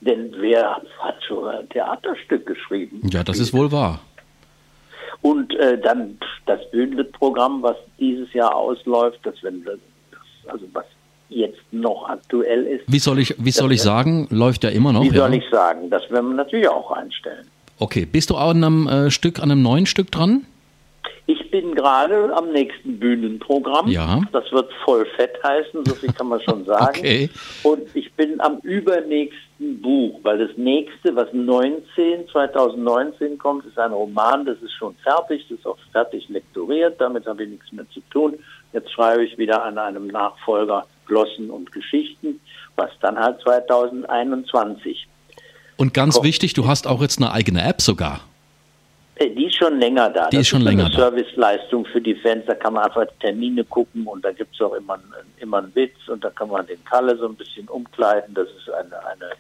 denn 0.01 0.35
wer 0.39 0.81
hat 0.99 1.23
schon 1.27 1.49
ein 1.49 1.69
Theaterstück 1.69 2.47
geschrieben? 2.47 3.01
Ja, 3.11 3.23
das 3.23 3.39
ist 3.39 3.53
wohl 3.53 3.71
wahr. 3.71 4.01
Und 5.21 5.55
äh, 5.55 5.81
dann 5.81 6.19
das 6.47 6.59
Bühnenprogramm, 6.73 7.63
was 7.63 7.77
dieses 7.99 8.33
Jahr 8.33 8.55
ausläuft, 8.55 9.21
das 9.23 9.35
wenn 9.43 9.65
wir, 9.65 9.79
also 10.49 10.67
was 10.73 10.85
jetzt 11.29 11.61
noch 11.71 12.09
aktuell 12.09 12.65
ist. 12.65 12.85
Wie 12.89 12.99
soll 12.99 13.21
ich, 13.21 13.35
wie 13.39 13.53
soll 13.53 13.73
ich 13.73 13.81
sagen? 13.81 14.27
Läuft 14.31 14.65
ja 14.65 14.71
immer 14.71 14.93
noch. 14.93 15.03
Wie 15.03 15.17
soll 15.17 15.35
ich 15.35 15.45
sagen? 15.51 15.89
Das 15.89 16.03
werden 16.11 16.31
wir 16.31 16.37
natürlich 16.37 16.69
auch 16.69 16.91
einstellen. 16.91 17.47
Okay, 17.79 18.05
bist 18.05 18.31
du 18.31 18.37
auch 18.37 18.51
an 18.51 18.65
einem 18.65 18.89
äh, 18.89 19.11
Stück, 19.11 19.39
an 19.39 19.51
einem 19.51 19.63
neuen 19.63 19.87
Stück 19.87 20.11
dran? 20.11 20.47
Ich 21.27 21.51
bin 21.51 21.75
gerade 21.75 22.35
am 22.35 22.51
nächsten 22.53 22.99
Bühnenprogramm. 22.99 23.89
Ja. 23.89 24.21
Das 24.33 24.51
wird 24.53 24.71
voll 24.85 25.07
fett 25.17 25.35
heißen, 25.43 25.85
so 25.85 25.95
viel 25.95 26.13
kann 26.13 26.29
man 26.29 26.41
schon 26.41 26.65
sagen. 26.67 26.99
okay. 26.99 27.31
Und 27.63 27.83
ich 27.95 28.13
bin 28.15 28.41
am 28.41 28.59
übernächsten 28.59 29.81
Buch, 29.81 30.19
weil 30.23 30.39
das 30.39 30.57
nächste, 30.57 31.15
was 31.15 31.33
19, 31.33 32.29
2019 32.31 33.39
kommt, 33.39 33.65
ist 33.67 33.79
ein 33.79 33.93
Roman, 33.93 34.45
das 34.45 34.61
ist 34.63 34.73
schon 34.73 34.95
fertig, 34.97 35.47
das 35.49 35.59
ist 35.59 35.67
auch 35.67 35.79
fertig 35.93 36.29
lektoriert, 36.29 37.01
damit 37.01 37.27
habe 37.27 37.45
ich 37.45 37.51
nichts 37.51 37.73
mehr 37.73 37.89
zu 37.91 38.01
tun. 38.11 38.35
Jetzt 38.73 38.91
schreibe 38.91 39.25
ich 39.25 39.39
wieder 39.39 39.65
an 39.65 39.79
einem 39.79 40.09
Nachfolger 40.09 40.87
Glossen 41.07 41.51
und 41.51 41.71
Geschichten, 41.73 42.41
was 42.77 42.91
dann 43.01 43.19
halt 43.19 43.41
2021 43.43 45.07
und 45.83 45.95
ganz 45.95 46.15
Komm. 46.15 46.25
wichtig, 46.25 46.55
du 46.55 46.69
hast 46.69 46.87
auch 46.87 47.01
jetzt 47.03 47.19
eine 47.19 47.33
eigene 47.33 47.61
App 47.65 47.83
sogar. 47.83 48.21
Äh, 49.23 49.31
die 49.35 49.47
ist 49.47 49.57
schon 49.57 49.79
länger 49.79 50.11
da. 50.11 50.29
Die 50.29 50.37
das 50.37 50.43
ist 50.43 50.49
schon 50.49 50.61
ist 50.63 50.67
länger 50.67 50.87
eine 50.87 50.95
da. 50.95 51.11
Serviceleistung 51.11 51.85
für 51.87 52.01
die 52.01 52.15
Fans. 52.17 52.45
Da 52.47 52.55
kann 52.55 52.75
man 52.75 52.85
einfach 52.85 53.07
Termine 53.21 53.65
gucken 53.65 54.07
und 54.07 54.25
da 54.25 54.33
gibt 54.33 54.55
es 54.55 54.61
auch 54.61 54.75
immer, 54.75 54.95
einen- 54.95 55.05
immer 55.39 55.59
einen 55.59 55.75
Witz 55.75 55.97
und 56.09 56.23
da 56.25 56.31
kann 56.31 56.49
man 56.49 56.67
den 56.67 56.83
Kalle 56.85 57.17
so 57.17 57.27
ein 57.29 57.35
bisschen 57.35 57.69
umkleiden. 57.69 58.35
Das 58.35 58.49
ist 58.49 58.71
eine, 58.71 59.07
eine, 59.07 59.31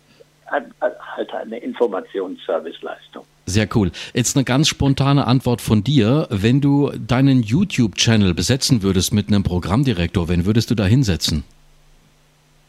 ein, 0.81 0.93
halt 1.17 1.33
eine 1.35 1.59
Informationsserviceleistung. 1.59 3.25
Sehr 3.47 3.69
cool. 3.75 3.91
Jetzt 4.15 4.37
eine 4.37 4.45
ganz 4.45 4.69
spontane 4.69 5.27
Antwort 5.27 5.61
von 5.61 5.83
dir. 5.83 6.27
Wenn 6.31 6.61
du 6.61 6.91
deinen 6.97 7.43
YouTube-Channel 7.43 8.35
besetzen 8.35 8.83
würdest 8.83 9.13
mit 9.13 9.29
einem 9.29 9.43
Programmdirektor, 9.43 10.29
wen 10.29 10.47
würdest 10.47 10.71
du 10.71 10.75
da 10.75 10.85
hinsetzen? 10.85 11.45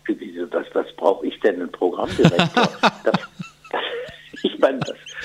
Wieso, 0.08 0.46
das, 0.48 0.66
das 0.74 0.88
brauche 0.98 1.28
ich 1.28 1.40
denn, 1.42 1.56
einen 1.62 1.72
Programmdirektor? 1.72 2.70
das, 3.04 3.14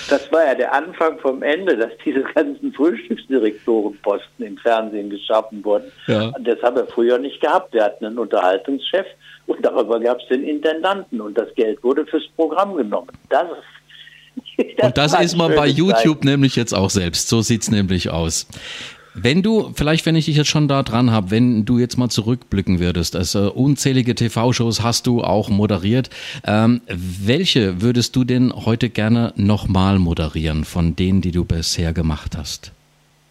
das, 0.08 0.22
das 0.22 0.32
war 0.32 0.46
ja 0.46 0.54
der 0.54 0.72
Anfang 0.72 1.18
vom 1.18 1.42
Ende, 1.42 1.76
dass 1.76 1.92
diese 2.04 2.22
ganzen 2.22 2.72
Frühstücksdirektorenposten 2.72 4.44
im 4.44 4.56
Fernsehen 4.58 5.10
geschaffen 5.10 5.64
wurden. 5.64 5.90
Ja. 6.06 6.32
Das 6.40 6.60
haben 6.62 6.76
wir 6.76 6.86
früher 6.86 7.18
nicht 7.18 7.40
gehabt. 7.40 7.72
Wir 7.74 7.84
hatten 7.84 8.06
einen 8.06 8.18
Unterhaltungschef 8.18 9.06
und 9.46 9.64
darüber 9.64 10.00
gab 10.00 10.20
es 10.20 10.28
den 10.28 10.44
Intendanten 10.44 11.20
und 11.20 11.36
das 11.36 11.54
Geld 11.54 11.82
wurde 11.82 12.06
fürs 12.06 12.26
Programm 12.36 12.76
genommen. 12.76 13.10
Das, 13.28 13.46
Und 14.82 14.96
das 14.96 15.12
war 15.12 15.22
ist 15.22 15.32
ein 15.32 15.38
man 15.38 15.54
bei 15.54 15.66
YouTube 15.66 16.24
nämlich 16.24 16.56
jetzt 16.56 16.72
auch 16.72 16.90
selbst. 16.90 17.28
So 17.28 17.40
sieht's 17.42 17.70
nämlich 17.70 18.10
aus. 18.10 18.46
Wenn 19.14 19.42
du, 19.42 19.72
vielleicht 19.74 20.06
wenn 20.06 20.16
ich 20.16 20.26
dich 20.26 20.36
jetzt 20.36 20.48
schon 20.48 20.68
da 20.68 20.82
dran 20.82 21.10
habe, 21.10 21.30
wenn 21.30 21.64
du 21.64 21.78
jetzt 21.78 21.96
mal 21.96 22.08
zurückblicken 22.08 22.78
würdest, 22.78 23.16
also 23.16 23.52
unzählige 23.52 24.14
TV-Shows 24.14 24.82
hast 24.82 25.06
du 25.06 25.22
auch 25.22 25.48
moderiert, 25.48 26.10
ähm, 26.46 26.80
welche 26.88 27.82
würdest 27.82 28.14
du 28.16 28.24
denn 28.24 28.52
heute 28.52 28.88
gerne 28.88 29.32
nochmal 29.36 29.98
moderieren 29.98 30.64
von 30.64 30.94
denen, 30.94 31.20
die 31.20 31.32
du 31.32 31.44
bisher 31.44 31.92
gemacht 31.92 32.36
hast? 32.36 32.72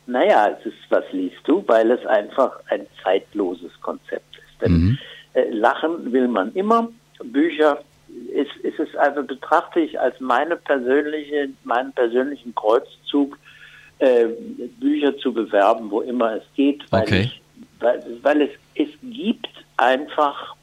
Naja, 0.07 0.57
es 0.57 0.65
ist, 0.65 0.77
was 0.89 1.03
liest 1.11 1.37
du? 1.45 1.63
Weil 1.67 1.91
es 1.91 2.05
einfach 2.05 2.59
ein 2.69 2.87
zeitloses 3.03 3.71
Konzept 3.81 4.37
ist. 4.37 4.61
Denn 4.61 4.97
äh, 5.33 5.49
Lachen 5.51 6.11
will 6.11 6.27
man 6.27 6.53
immer. 6.53 6.89
Bücher 7.23 7.79
ist, 8.33 8.55
ist 8.63 8.79
es 8.79 8.95
also 8.95 9.23
betrachte 9.23 9.79
ich 9.79 9.99
als 9.99 10.19
meine 10.19 10.55
persönliche, 10.55 11.49
meinen 11.63 11.91
persönlichen 11.93 12.55
Kreuzzug, 12.55 13.37
äh, 13.99 14.27
Bücher 14.79 15.17
zu 15.17 15.33
bewerben, 15.33 15.89
wo 15.89 16.01
immer 16.01 16.35
es 16.37 16.43
geht, 16.55 16.83
weil, 16.91 17.03
Okay. 17.03 17.21
ich, 17.21 17.41
weil, 17.79 18.03
weil 18.21 18.41
es, 18.43 18.49
es 18.75 18.89
gibt 19.01 19.49
einfach 19.77 20.55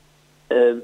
äh, 0.50 0.74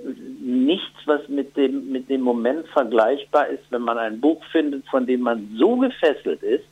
nichts, 0.40 0.96
was 1.06 1.28
mit 1.28 1.56
dem, 1.56 1.92
mit 1.92 2.08
dem 2.08 2.22
Moment 2.22 2.66
vergleichbar 2.68 3.48
ist, 3.48 3.64
wenn 3.70 3.82
man 3.82 3.98
ein 3.98 4.20
Buch 4.20 4.42
findet, 4.50 4.86
von 4.88 5.06
dem 5.06 5.20
man 5.20 5.48
so 5.58 5.76
gefesselt 5.76 6.42
ist, 6.42 6.64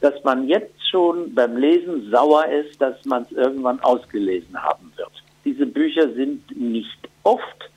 dass 0.00 0.22
man 0.24 0.48
jetzt 0.48 0.74
schon 0.90 1.34
beim 1.34 1.56
Lesen 1.56 2.10
sauer 2.10 2.46
ist, 2.46 2.80
dass 2.80 3.02
man 3.04 3.22
es 3.22 3.32
irgendwann 3.32 3.80
ausgelesen 3.80 4.60
haben 4.60 4.92
wird. 4.96 5.12
Diese 5.44 5.66
Bücher 5.66 6.12
sind 6.12 6.42
nicht 6.54 6.98
oft, 7.22 7.70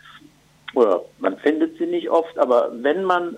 oder 0.73 1.03
man 1.19 1.37
findet 1.37 1.77
sie 1.77 1.85
nicht 1.85 2.09
oft, 2.09 2.37
aber 2.37 2.71
wenn 2.73 3.03
man, 3.03 3.35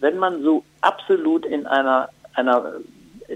wenn 0.00 0.18
man 0.18 0.42
so 0.42 0.62
absolut 0.80 1.44
in 1.46 1.66
einer, 1.66 2.08
einer, 2.34 2.74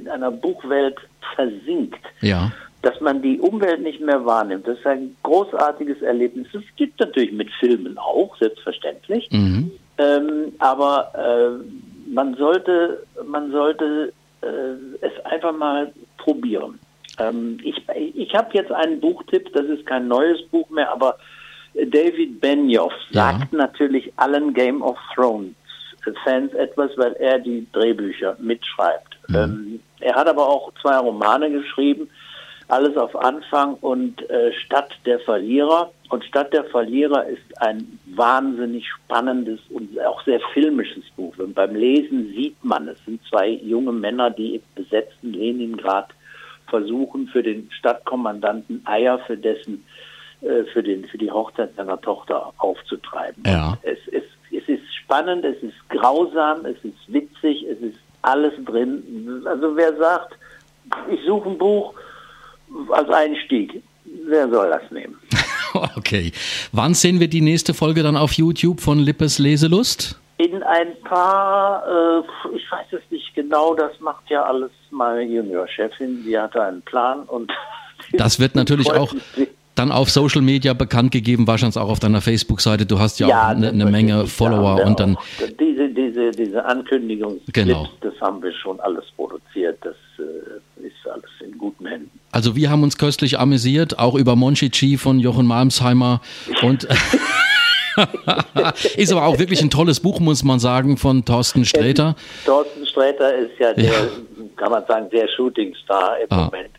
in 0.09 0.15
einer 0.15 0.31
Buchwelt 0.31 0.97
versinkt, 1.35 2.03
Ja. 2.21 2.51
dass 2.83 3.01
man 3.01 3.23
die 3.23 3.39
Umwelt 3.41 3.83
nicht 3.83 4.01
mehr 4.01 4.25
wahrnimmt. 4.25 4.67
Das 4.67 4.79
ist 4.79 4.87
ein 4.87 5.17
großartiges 5.23 6.03
Erlebnis. 6.03 6.47
Es 6.55 6.63
gibt 6.77 6.99
natürlich 7.01 7.33
mit 7.33 7.51
Filmen 7.61 7.99
auch, 7.99 8.37
selbstverständlich. 8.39 9.29
Mhm. 9.31 9.71
Ähm, 9.99 10.53
aber 10.59 11.13
äh, 11.15 12.11
man 12.13 12.35
sollte, 12.37 13.05
man 13.27 13.51
sollte 13.51 14.13
äh, 14.43 14.47
es 15.05 15.25
einfach 15.27 15.53
mal 15.57 15.93
probieren. 16.17 16.79
Ähm, 17.19 17.59
ich 17.65 17.77
ich 18.15 18.35
habe 18.35 18.51
jetzt 18.53 18.71
einen 18.73 19.01
Buchtipp, 19.01 19.53
das 19.53 19.67
ist 19.67 19.85
kein 19.87 20.07
neues 20.09 20.41
Buch 20.51 20.71
mehr, 20.71 20.91
aber 20.93 21.17
David 21.75 22.41
Benioff 22.41 22.93
Ja. 23.11 23.33
sagt 23.39 23.53
natürlich 23.53 24.13
allen 24.17 24.55
Game 24.55 24.83
of 24.83 24.97
Thrones 25.15 25.55
Fans 26.25 26.53
etwas, 26.55 26.91
weil 26.97 27.13
er 27.15 27.39
die 27.39 27.67
Drehbücher 27.73 28.37
mitschreibt. 28.41 29.19
Ähm, 29.35 29.81
er 30.01 30.15
hat 30.15 30.29
aber 30.29 30.49
auch 30.49 30.73
zwei 30.81 30.97
Romane 30.97 31.51
geschrieben, 31.51 32.09
alles 32.69 32.97
auf 32.97 33.17
Anfang 33.17 33.75
und 33.75 34.29
äh, 34.31 34.53
Stadt 34.53 34.91
der 35.07 35.19
Verlierer. 35.21 35.91
Und 36.11 36.25
Stadt 36.25 36.53
der 36.53 36.65
Verlierer 36.65 37.27
ist 37.27 37.63
ein 37.63 37.99
wahnsinnig 38.15 38.87
spannendes 38.89 39.61
und 39.71 39.99
auch 40.01 40.23
sehr 40.25 40.41
filmisches 40.53 41.05
Buch. 41.17 41.37
Und 41.39 41.55
beim 41.55 41.75
Lesen 41.75 42.29
sieht 42.35 42.63
man, 42.63 42.89
es 42.89 43.03
sind 43.05 43.21
zwei 43.29 43.49
junge 43.49 43.93
Männer, 43.93 44.31
die 44.31 44.57
im 44.57 44.63
besetzten 44.75 45.33
Leningrad 45.33 46.11
versuchen, 46.69 47.29
für 47.29 47.43
den 47.43 47.71
Stadtkommandanten 47.73 48.83
Eier 48.87 49.19
für 49.21 49.37
dessen 49.37 49.85
äh, 50.43 50.65
für 50.73 50.83
den 50.83 51.05
für 51.07 51.19
die 51.19 51.31
Hochzeit 51.31 51.75
seiner 51.77 52.01
Tochter 52.01 52.53
aufzutreiben. 52.59 53.43
Ja. 53.47 53.71
Und 53.71 53.79
Es 53.83 53.99
ist 54.09 54.29
es 54.51 54.69
ist 54.69 54.88
spannend, 55.09 55.45
es 55.45 55.57
ist 55.63 55.89
grausam, 55.89 56.67
es 56.67 56.77
ist 56.85 56.99
witzig, 57.09 57.65
es 57.65 57.81
ist 57.81 57.99
alles 58.21 58.53
drin. 58.67 59.43
Also 59.47 59.75
wer 59.75 59.97
sagt, 59.97 60.35
ich 61.11 61.21
suche 61.27 61.49
ein 61.49 61.57
Buch 61.59 61.95
als 62.91 63.09
Einstieg, 63.09 63.83
wer 64.27 64.49
soll 64.51 64.69
das 64.71 64.91
nehmen? 64.91 65.19
Okay. 65.97 66.33
Wann 66.73 66.95
sehen 66.95 67.21
wir 67.21 67.29
die 67.29 67.43
nächste 67.43 67.75
Folge 67.75 68.03
dann 68.03 68.17
auf 68.17 68.33
YouTube 68.33 68.81
von 68.81 68.99
Lippes 68.99 69.39
Leselust? 69.39 70.19
In 70.39 70.63
ein 70.63 70.99
paar, 71.05 71.85
äh, 71.87 72.57
ich 72.57 72.65
weiß 72.73 72.87
es 72.93 73.03
nicht 73.11 73.35
genau, 73.35 73.75
das 73.75 73.93
macht 74.01 74.31
ja 74.31 74.45
alles 74.45 74.71
meine 74.91 75.23
Juniorchefin, 75.23 76.25
die 76.25 76.39
hatte 76.39 76.63
einen 76.63 76.81
Plan 76.83 77.25
und 77.25 77.53
Das 78.13 78.41
wird 78.41 78.55
natürlich 78.55 78.91
auch 78.91 79.15
dann 79.79 79.93
auf 79.93 80.11
Social 80.11 80.43
Media 80.43 80.75
bekannt 80.75 81.13
gegeben, 81.13 81.47
wahrscheinlich 81.47 81.77
auch 81.79 81.89
auf 81.89 82.01
deiner 82.01 82.21
Facebook-Seite. 82.21 82.87
Du 82.87 82.99
hast 82.99 83.21
ja, 83.21 83.27
auch 83.29 83.49
eine, 83.49 83.69
eine 83.69 83.87
Menge 83.87 84.27
Follower 84.27 84.79
wir 84.79 84.87
und 84.87 84.99
dann 85.01 85.17
diese 85.61 85.89
diese 85.89 86.31
diese 86.33 86.65
Ankündigung, 86.65 87.41
Genau. 87.53 87.89
das 88.01 88.15
haben 88.21 88.43
wir 88.43 88.53
schon 88.53 88.81
alles 88.81 89.05
produziert, 89.17 89.79
das 89.83 89.95
äh, 90.19 90.87
ist 90.87 90.95
alles 91.13 91.31
in 91.45 91.57
guten 91.59 91.87
Händen. 91.87 92.11
Also 92.33 92.57
wir 92.57 92.71
haben 92.71 92.83
uns 92.83 92.99
köstlich 92.99 93.39
amüsiert, 93.39 93.99
auch 93.99 94.15
über 94.15 94.37
Monchichi 94.37 94.97
von 94.99 95.19
Jochen 95.21 95.47
Malmsheimer 95.47 96.21
und 96.63 96.87
ist 98.97 99.13
aber 99.13 99.27
auch 99.27 99.39
wirklich 99.39 99.61
ein 99.63 99.71
tolles 99.71 100.01
Buch, 100.01 100.21
muss 100.21 100.45
man 100.45 100.59
sagen, 100.59 100.97
von 100.97 101.25
Thorsten 101.25 101.65
Sträter. 101.65 102.17
Thorsten 102.45 102.87
Sträter 102.87 103.35
ist 103.37 103.53
ja 103.59 103.73
der, 103.73 103.85
Ja. 103.85 103.93
kann 104.57 104.71
man 104.71 104.85
sagen, 104.87 105.09
der 105.11 105.29
Shootingstar 105.37 106.21
im 106.21 106.27
Ah. 106.31 106.45
Moment. 106.45 106.71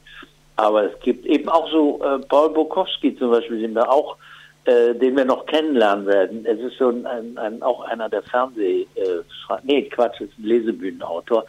Aber 0.60 0.84
es 0.84 1.00
gibt 1.00 1.25
eben 1.25 1.48
auch 1.48 1.72
so 1.72 2.01
äh, 2.04 2.20
Paul 2.20 2.50
Bukowski 2.50 3.16
zum 3.16 3.32
Beispiel, 3.32 3.62
den 3.62 3.74
wir 3.75 3.89
auch, 3.89 4.18
äh, 4.66 4.94
den 4.94 5.16
wir 5.16 5.24
noch 5.24 5.46
kennenlernen 5.46 6.06
werden. 6.06 6.46
Es 6.46 6.60
ist 6.60 6.78
so 6.78 6.89
ein, 6.89 7.06
ein, 7.06 7.38
ein 7.38 7.63
auch 7.63 7.80
einer 7.86 8.10
der 8.10 8.24
Fernseh, 8.24 8.82
äh, 8.96 9.24
nee 9.63 9.84
Quatsch, 9.84 10.20
ist 10.20 10.38
ein 10.38 10.44
Lesebühnenautor. 10.44 11.46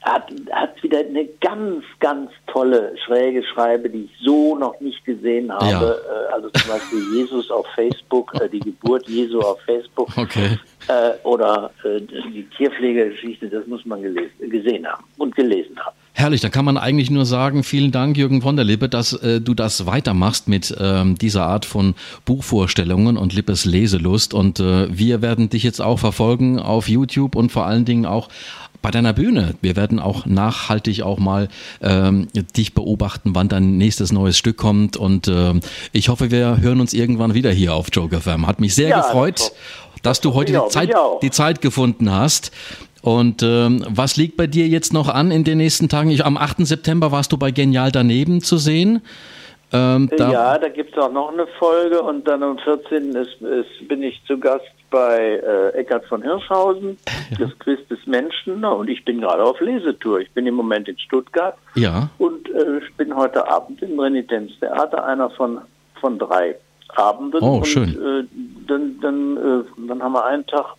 Hat, 0.00 0.32
hat 0.50 0.82
wieder 0.82 1.00
eine 1.00 1.26
ganz, 1.42 1.84
ganz 2.00 2.30
tolle 2.46 2.94
schräge 3.04 3.42
Schreibe, 3.42 3.90
die 3.90 4.04
ich 4.04 4.16
so 4.24 4.56
noch 4.56 4.80
nicht 4.80 5.04
gesehen 5.04 5.52
habe. 5.52 5.66
Ja. 5.66 5.92
Äh, 5.92 6.32
also 6.32 6.48
zum 6.48 6.70
Beispiel 6.70 7.02
Jesus 7.16 7.50
auf 7.50 7.66
Facebook, 7.74 8.32
äh, 8.40 8.48
die 8.48 8.60
Geburt 8.60 9.06
Jesu 9.10 9.40
auf 9.40 9.60
Facebook. 9.66 10.08
Okay. 10.16 10.56
Äh, 10.86 11.10
oder 11.22 11.70
die 11.84 12.48
Tierpflegegeschichte, 12.56 13.50
das 13.50 13.66
muss 13.66 13.84
man 13.84 14.00
gelesen, 14.00 14.32
gesehen 14.48 14.86
haben 14.86 15.04
und 15.18 15.36
gelesen 15.36 15.78
haben. 15.78 15.96
Herrlich, 16.18 16.40
da 16.40 16.48
kann 16.48 16.64
man 16.64 16.76
eigentlich 16.76 17.12
nur 17.12 17.24
sagen, 17.24 17.62
vielen 17.62 17.92
Dank, 17.92 18.16
Jürgen 18.16 18.42
von 18.42 18.56
der 18.56 18.64
Lippe, 18.64 18.88
dass 18.88 19.12
äh, 19.12 19.40
du 19.40 19.54
das 19.54 19.86
weitermachst 19.86 20.48
mit 20.48 20.76
ähm, 20.76 21.16
dieser 21.16 21.46
Art 21.46 21.64
von 21.64 21.94
Buchvorstellungen 22.24 23.16
und 23.16 23.34
Lippes 23.34 23.64
Leselust. 23.64 24.34
Und 24.34 24.58
äh, 24.58 24.88
wir 24.90 25.22
werden 25.22 25.48
dich 25.48 25.62
jetzt 25.62 25.80
auch 25.80 26.00
verfolgen 26.00 26.58
auf 26.58 26.88
YouTube 26.88 27.36
und 27.36 27.52
vor 27.52 27.66
allen 27.66 27.84
Dingen 27.84 28.04
auch 28.04 28.30
bei 28.82 28.90
deiner 28.90 29.12
Bühne. 29.12 29.54
Wir 29.60 29.76
werden 29.76 30.00
auch 30.00 30.26
nachhaltig 30.26 31.02
auch 31.02 31.18
mal 31.18 31.48
ähm, 31.82 32.26
dich 32.56 32.74
beobachten, 32.74 33.36
wann 33.36 33.48
dein 33.48 33.76
nächstes 33.76 34.10
neues 34.10 34.36
Stück 34.36 34.56
kommt. 34.56 34.96
Und 34.96 35.28
ähm, 35.28 35.60
ich 35.92 36.08
hoffe, 36.08 36.32
wir 36.32 36.58
hören 36.60 36.80
uns 36.80 36.94
irgendwann 36.94 37.34
wieder 37.34 37.52
hier 37.52 37.74
auf 37.74 37.90
Joker 37.92 38.20
FM. 38.20 38.48
Hat 38.48 38.58
mich 38.58 38.74
sehr 38.74 38.88
Ja, 38.88 39.02
gefreut, 39.02 39.38
das 39.38 39.52
dass 40.02 40.20
du 40.20 40.34
heute 40.34 40.52
die 40.52 40.68
Zeit, 40.70 40.90
die 41.22 41.30
Zeit 41.30 41.60
gefunden 41.60 42.10
hast. 42.10 42.52
Und 43.02 43.42
ähm, 43.42 43.84
was 43.88 44.16
liegt 44.16 44.36
bei 44.36 44.46
dir 44.46 44.66
jetzt 44.66 44.92
noch 44.92 45.08
an 45.08 45.30
in 45.30 45.44
den 45.44 45.58
nächsten 45.58 45.88
Tagen? 45.88 46.10
Ich, 46.10 46.24
am 46.24 46.36
8. 46.36 46.66
September 46.66 47.12
warst 47.12 47.32
du 47.32 47.38
bei 47.38 47.50
Genial 47.50 47.92
daneben 47.92 48.40
zu 48.40 48.56
sehen. 48.56 49.02
Ähm, 49.70 50.10
da, 50.16 50.32
ja, 50.32 50.58
da 50.58 50.68
gibt 50.68 50.96
es 50.96 51.02
auch 51.02 51.12
noch 51.12 51.30
eine 51.30 51.46
Folge 51.58 52.00
und 52.00 52.26
dann 52.26 52.42
am 52.42 52.58
14. 52.58 53.14
Ist, 53.14 53.42
ist, 53.42 53.88
bin 53.88 54.02
ich 54.02 54.20
zu 54.26 54.38
Gast 54.38 54.64
bei 54.90 55.42
äh, 55.44 55.78
Eckhard 55.78 56.06
von 56.06 56.22
Hirschhausen, 56.22 56.96
das 57.38 57.50
Quiz 57.58 57.78
des 57.88 57.98
Menschen. 58.06 58.64
Und 58.64 58.88
ich 58.88 59.04
bin 59.04 59.20
gerade 59.20 59.44
auf 59.44 59.60
Lesetour. 59.60 60.20
Ich 60.20 60.30
bin 60.32 60.46
im 60.46 60.54
Moment 60.54 60.88
in 60.88 60.98
Stuttgart 60.98 61.56
ja, 61.74 62.08
und 62.16 62.48
äh, 62.48 62.78
ich 62.78 62.94
bin 62.94 63.14
heute 63.14 63.46
Abend 63.50 63.82
im 63.82 64.00
Renitenztheater, 64.00 65.04
einer 65.04 65.28
von, 65.30 65.58
von 66.00 66.18
drei 66.18 66.56
Abenden. 66.96 67.42
Oh, 67.42 67.58
und, 67.58 67.66
schön. 67.66 67.90
Äh, 67.90 68.24
dann, 68.66 68.98
dann, 69.02 69.36
äh, 69.36 69.86
dann 69.86 70.02
haben 70.02 70.12
wir 70.12 70.24
einen 70.24 70.46
Tag 70.46 70.77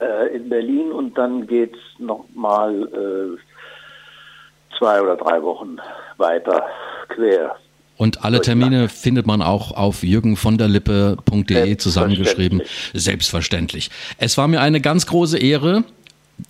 äh, 0.00 0.34
in 0.34 0.48
Berlin 0.48 0.92
und 0.92 1.16
dann 1.16 1.46
geht's 1.46 1.78
nochmal 1.98 2.82
äh, 2.92 4.76
zwei 4.78 5.00
oder 5.00 5.16
drei 5.16 5.42
Wochen 5.42 5.76
weiter 6.16 6.66
quer. 7.08 7.56
Und 7.96 8.24
alle 8.24 8.40
Termine 8.40 8.88
findet 8.88 9.26
man 9.26 9.40
auch 9.40 9.70
auf 9.70 10.02
jürgenvonderlippe.de 10.02 11.76
zusammengeschrieben. 11.76 12.62
Selbstverständlich. 12.92 13.90
Es 14.18 14.36
war 14.36 14.48
mir 14.48 14.60
eine 14.60 14.80
ganz 14.80 15.06
große 15.06 15.38
Ehre, 15.38 15.84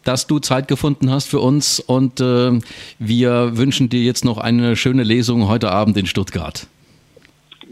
dass 0.04 0.26
du 0.26 0.38
Zeit 0.38 0.68
gefunden 0.68 1.10
hast 1.10 1.28
für 1.28 1.40
uns 1.40 1.80
und 1.80 2.20
äh, 2.20 2.58
wir 2.98 3.56
wünschen 3.58 3.90
dir 3.90 4.00
jetzt 4.00 4.24
noch 4.24 4.38
eine 4.38 4.76
schöne 4.76 5.02
Lesung 5.02 5.46
heute 5.46 5.70
Abend 5.70 5.98
in 5.98 6.06
Stuttgart. 6.06 6.66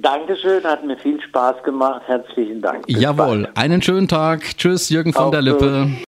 Dankeschön, 0.03 0.65
hat 0.65 0.85
mir 0.85 0.97
viel 0.97 1.21
Spaß 1.21 1.63
gemacht. 1.63 2.03
Herzlichen 2.07 2.61
Dank. 2.61 2.87
Bis 2.87 3.01
Jawohl, 3.01 3.45
bald. 3.45 3.57
einen 3.57 3.81
schönen 3.83 4.09
Tag. 4.09 4.43
Tschüss, 4.57 4.89
Jürgen 4.91 5.13
von 5.13 5.27
Auch 5.27 5.31
der 5.31 5.43
Lippe. 5.43 5.87
So. 5.89 5.97